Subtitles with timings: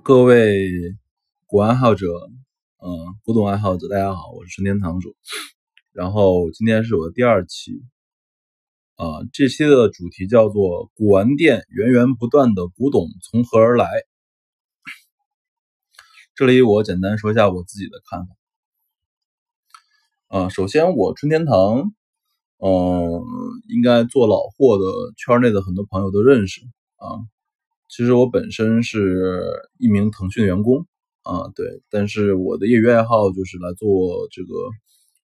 [0.00, 0.96] 各位
[1.46, 2.06] 古玩爱好者，
[2.78, 5.14] 嗯，古董爱好者，大家好，我是春天堂主。
[5.92, 7.84] 然后今天是我的第二期，
[8.96, 13.86] 啊，这期的主题叫做“古玩店源源不断的古董从何而来”。
[16.34, 18.34] 这里我简单说一下我自己的看法。
[20.26, 21.92] 啊，首先我春天堂，
[22.58, 23.22] 嗯，
[23.68, 24.84] 应该做老货的
[25.16, 26.62] 圈内的很多朋友都认识
[26.96, 27.06] 啊。
[27.94, 29.42] 其实我本身是
[29.76, 30.86] 一名腾讯员工
[31.24, 34.48] 啊，对，但是我的业余爱好就是来做这个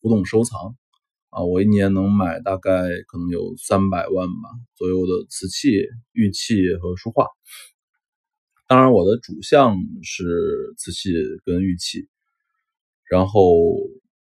[0.00, 0.74] 古董收藏
[1.28, 1.44] 啊。
[1.44, 2.70] 我一年能买大概
[3.06, 5.72] 可能有三百万吧左右的瓷器、
[6.12, 7.26] 玉器和书画。
[8.66, 10.24] 当然，我的主项是
[10.78, 11.12] 瓷器
[11.44, 12.08] 跟玉器，
[13.10, 13.52] 然后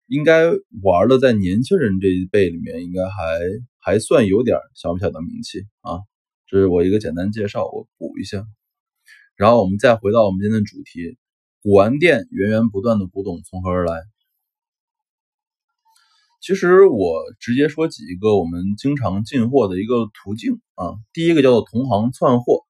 [0.07, 0.47] 应该
[0.83, 3.39] 玩的在年轻人这一辈里面，应该还
[3.79, 6.01] 还算有点小小的名气啊。
[6.51, 8.45] 这是我一个简单介绍，我补一下。
[9.37, 11.17] 然后我们再回到我们今天的主题：
[11.63, 14.03] 古玩店源源不断的古董从何而来？
[16.41, 20.95] 其实我直接说几个我们经常进货的一个途径啊。
[21.13, 22.65] 第一个叫做同行窜货。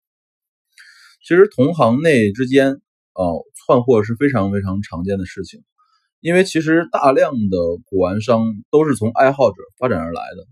[1.23, 2.83] 其实同行内之间
[3.15, 3.23] 啊
[3.65, 5.65] 窜货是非常非常常见的事情，
[6.21, 7.57] 因为其实大量的
[7.87, 10.47] 古玩商都是从爱好者发展而来的。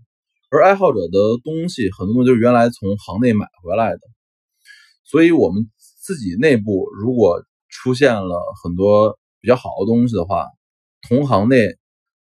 [0.51, 3.99] 而爱好者的东西很多东西就是原来从行内买回来的，
[5.03, 5.69] 所以我们
[6.01, 10.47] 自己内部如果出现了很多比较好的东西的话，
[11.07, 11.77] 同行内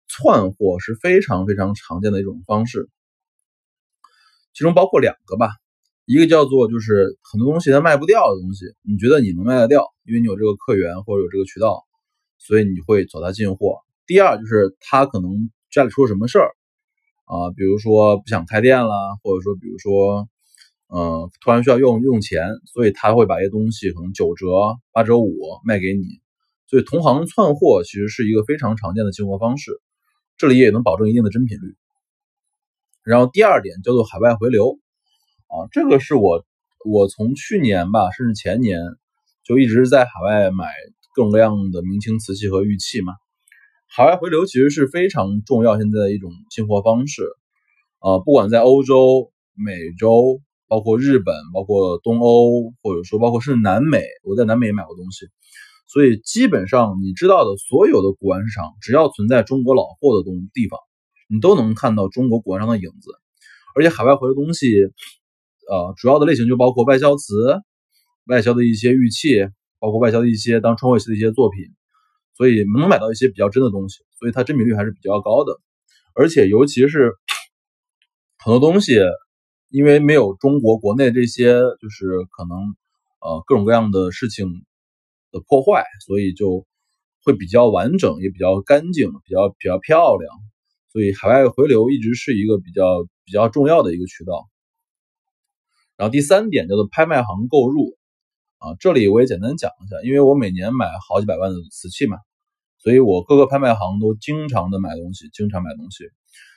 [0.08, 2.90] 窜货是非常非常常见的一种方式。
[4.54, 5.50] 其中包括两个吧，
[6.06, 11.84] 一个叫做就是很多东西它卖不掉的东西，你觉得你能卖得掉，因为你有这个客源或者有这个渠道，
[12.38, 13.80] 所以你会找他进货。
[14.08, 16.56] 第二就是他可能家里出了什么事儿。
[17.26, 20.30] 啊，比如说不想开店了，或者说，比如说，
[20.88, 24.45] 嗯，突然需要用用钱，所以他会把一些东西可能九折、
[24.92, 26.06] 八折五卖给你。
[26.68, 29.72] 所以同行窜货其实是一个非常常见的进货方式，
[30.38, 31.75] 这里也能保证一定的真品率。
[33.03, 34.80] 然后第二点叫做海外回流，
[35.47, 36.46] 啊，这个是我
[36.86, 38.80] 我从去年吧，甚至前年
[39.44, 40.68] 就一直在海外买
[41.16, 43.13] 各种各样的明清瓷器和玉器嘛。
[43.88, 47.23] 海外回流其实是非常重要现在的一种进货方式，
[48.00, 55.28] 啊，不管在欧洲、美洲，包括日本，包括东欧，或者说包括甚至南美，我在南美也买过东西，
[55.88, 60.79] 所以基本上你知道的所有的古玩市场，只要存在中国老货的东地方，
[61.29, 63.12] 你都能看到中国古玩商的影子。
[63.75, 64.74] 而且海外回的东西，
[65.69, 67.62] 呃，主要的类型就包括外销瓷、
[68.28, 69.47] 外销的一些玉器，
[69.79, 71.62] 包括外销的一些当窗位器的一些作品。
[72.35, 75.59] 所以能买到一些比较真的东西，所以它真品率还是比较高的。
[76.13, 77.13] 而且尤其是
[78.38, 79.00] 很多东西，
[79.69, 82.57] 因为没有中国国内这些就是可能
[83.22, 84.47] 呃各种各样的事情
[85.31, 86.66] 的破坏，所以就
[87.24, 90.29] 会比较完整，也比较干净，比较比较漂亮。
[90.91, 94.47] 所以海外回流一直是一个比较比较重要的一个渠道。
[95.95, 97.97] 然后第三点叫做拍卖行购入。
[98.66, 102.18] 啊，这里我也简单讲一下，因为我每年买好几百万的瓷器嘛，
[102.80, 106.06] 所以我各个拍卖行都经常的买东西，经常买东西。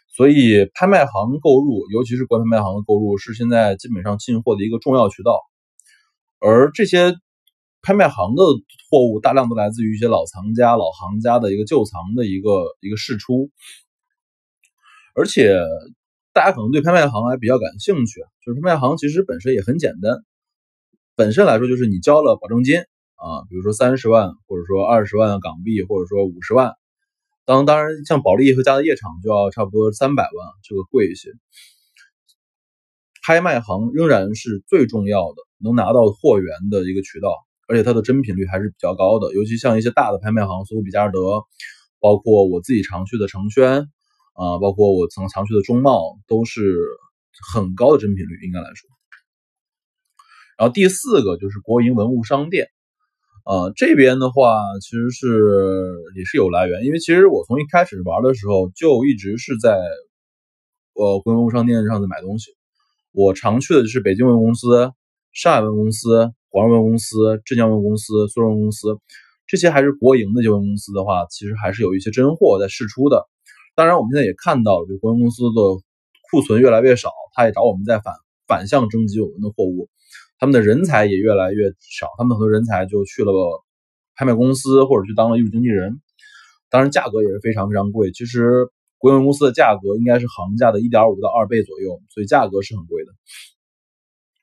[0.08, 5.38] 所以拍卖行购入，尤其是国拍卖行的购入，是现在基本上进货的一个重要渠道。
[6.40, 7.14] 而这些
[7.82, 8.42] 拍卖行的
[8.90, 13.50] 货物，大量都来自于一些老藏家、老行家的一个旧藏的一个一个释出。
[15.14, 15.60] 而且
[16.32, 20.24] 大家可能对拍卖行还比较感兴趣，就是拍卖行其实本身也很简单。
[21.18, 26.74] 本身来说，就是你交了保证金啊，比如说三十万，或者说二十万港币，或者说五十万。
[27.44, 31.32] 当当然，像保利和嘉德夜场就要差不多三百万，这个贵一些。
[33.26, 37.34] 拍卖行仍然是最重要的能拿到货源的一个渠道，
[37.66, 39.34] 而且它的真品率还是比较高的。
[39.34, 41.18] 尤其像一些大的拍卖行，苏富比、嘉士得，
[41.98, 43.88] 包括我自己常去的成轩
[44.34, 46.62] 啊，包括我曾常去的中贸，都是
[47.52, 48.88] 很高的真品率，应该来说。
[50.58, 52.66] 然后第四个就是国营文物商店，
[53.44, 59.78] 啊，这边的话其实是也是有来源，因为其实我从一开始玩的时候就一直是在
[60.94, 62.50] 呃国营文物商店上在买东西。
[63.12, 64.90] 我常去的就是北京文物公司、
[65.32, 68.98] 上海文物公司、广州文物公司、浙江文物公司、苏州文物公司，
[69.46, 73.26] 这些还是国营的这些公司的话，其实还是有一些真货在试出的。
[73.76, 75.60] 当然，我们现在也看到，就国营公司的
[76.30, 78.12] 库存越来越少，他也找我们在反
[78.48, 79.88] 反向征集我们的货物。
[80.38, 83.32] 他们的人才也越来越少，他们很多人才就去了
[84.14, 86.00] 拍卖公司或者去当了艺术经纪人，
[86.70, 88.12] 当然价格也是非常非常贵。
[88.12, 88.68] 其实
[88.98, 93.12] 国营公司的价格应该是行价的一点五到二倍左右，所以价格是很贵的。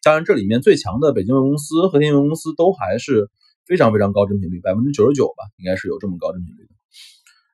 [0.04, 3.30] 当然，这里面最强的北京文公司和天津文公司都还是
[3.66, 6.70] 非常非常高真品率，百分之九十九吧，应该是有这么高真品率的。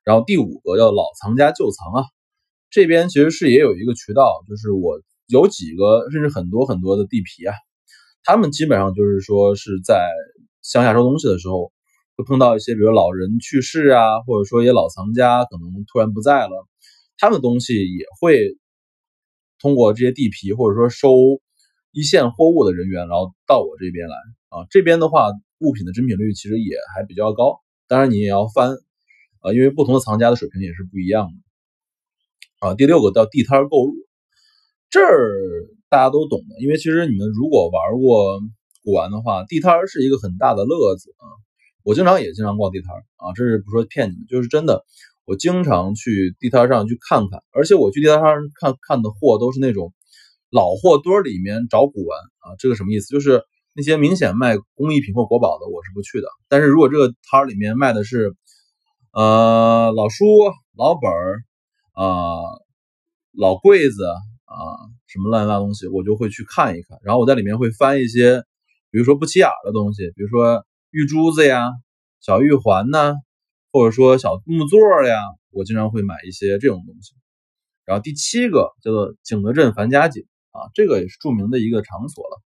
[0.03, 2.05] 然后第五个叫老藏家旧藏啊，
[2.69, 7.55] 这边其实是也有一个渠道，就是我有几个甚至很多很多的地皮啊，
[8.23, 10.09] 他们基本上就是说是在
[10.61, 11.71] 乡下收东西的时候，
[12.15, 16.67] 会碰到一些比如老人去世啊，或者说一些老藏家可能突然不在了，
[17.17, 18.57] 他们东西也会
[19.59, 21.09] 通过这些地皮或者说收
[21.91, 24.15] 一线货物的人员，然后到我这边来
[24.49, 28.75] 啊，这边的话物品的真品率其实也还比较高，当然你也要翻。
[29.43, 32.75] 啊，因为不同的藏家的水平也是不一样的啊。
[32.75, 33.95] 第六个叫地摊购入，
[34.91, 35.31] 这儿
[35.89, 38.39] 大家都懂的，因为其实你们如果玩过
[38.83, 41.25] 古玩的话，地摊是一个很大的乐子啊。
[41.83, 44.85] 我经常也经常逛地摊啊，这是不说骗你们，就是真的。
[45.25, 49.93] 我经常去地摊上去看看，而且我去地摊上看看的货都是那种
[50.49, 52.53] 老货堆里面找古玩啊。
[52.59, 53.07] 这个什么意思？
[53.07, 53.41] 就是
[53.73, 56.27] 那些明显卖工艺品或国宝的，我是不去的。
[56.49, 58.35] 但是如果这个摊儿里面卖的是
[59.13, 60.25] 呃，老书、
[60.75, 61.43] 老本儿
[61.93, 62.59] 啊，
[63.31, 64.03] 老柜子
[64.51, 66.99] 啊，什么乱七八糟东西，我就会去看一看。
[67.03, 68.43] 然后我在里面会翻一些，
[68.91, 71.71] 比如说不起眼的东西，比如说玉珠子呀、
[72.19, 73.15] 小玉环呐，
[73.71, 75.19] 或者说小木座呀，
[75.51, 77.13] 我经常会买一些这种东西。
[77.85, 82.41] 然后第七个叫做景德镇樊家井啊，这个也是著名的一个场所了。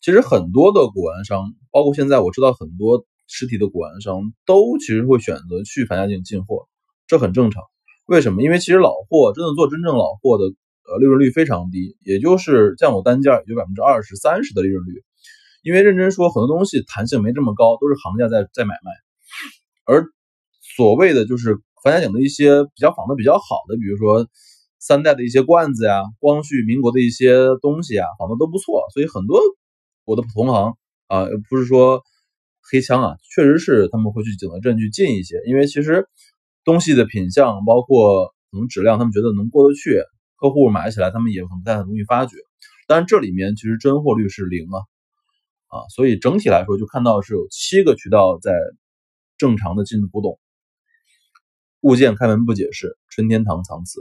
[0.00, 3.06] 其实很多的古玩商，包括现在我知道很多。
[3.26, 6.68] 实体的古玩商都其实会选择去樊家井进货，
[7.06, 7.62] 这很正常。
[8.06, 8.42] 为什么？
[8.42, 15.02] 因为其实老货真的做真正老货的，呃，利润率非常低，也就是降我单价也就百分之二十三十的利润率。
[15.62, 18.92] 因为认真说，很多东西弹性没这么高，都是行家在在买卖。
[19.86, 20.04] 而
[20.76, 24.28] 所谓的就是樊家井的一些比较仿的比较好的，比如说
[24.78, 28.82] 三代的一些罐子呀，光绪民国的一些东西啊，仿的都不错。
[28.92, 29.40] 所以很多
[30.04, 30.74] 我的同行
[31.08, 32.02] 啊，不是说。
[32.66, 36.08] 黑枪啊，确实是他们会去景德镇去进一些，因为其实
[36.64, 40.02] 东西的品相包括可能质量，他们觉得能过得去，
[40.36, 42.36] 客户买起来他们也很不太容易发觉。
[42.86, 44.78] 但是这里面其实真货率是零啊，
[45.68, 48.52] 啊，所以整体来说就看到是有七个渠道在
[49.36, 50.38] 正常的进古董，
[51.80, 54.00] 物件开门不解释，春天堂藏瓷。